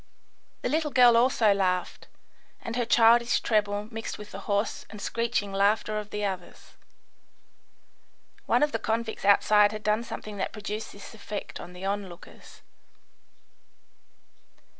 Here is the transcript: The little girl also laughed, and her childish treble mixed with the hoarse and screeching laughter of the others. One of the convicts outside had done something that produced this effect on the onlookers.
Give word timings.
The 0.63 0.69
little 0.69 0.89
girl 0.89 1.15
also 1.15 1.53
laughed, 1.53 2.07
and 2.59 2.75
her 2.75 2.87
childish 2.87 3.39
treble 3.41 3.87
mixed 3.91 4.17
with 4.17 4.31
the 4.31 4.39
hoarse 4.49 4.83
and 4.89 4.99
screeching 4.99 5.53
laughter 5.53 5.99
of 5.99 6.09
the 6.09 6.25
others. 6.25 6.71
One 8.47 8.63
of 8.63 8.71
the 8.71 8.79
convicts 8.79 9.25
outside 9.25 9.71
had 9.71 9.83
done 9.83 10.03
something 10.03 10.37
that 10.37 10.53
produced 10.53 10.91
this 10.91 11.13
effect 11.13 11.59
on 11.59 11.73
the 11.73 11.85
onlookers. 11.85 12.63